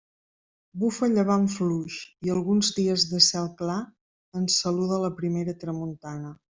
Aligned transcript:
Bufa 0.83 1.09
llevant 1.15 1.45
fluix 1.57 1.99
i 2.29 2.33
alguns 2.37 2.73
dies 2.79 3.07
de 3.13 3.23
cel 3.29 3.53
clar 3.63 3.79
ens 4.41 4.61
saluda 4.65 5.03
la 5.07 5.17
primera 5.23 5.61
tramuntana. 5.65 6.39